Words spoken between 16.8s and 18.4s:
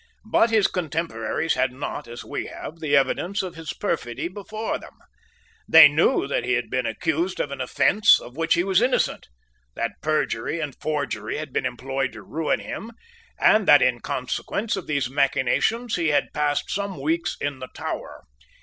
weeks in the Tower.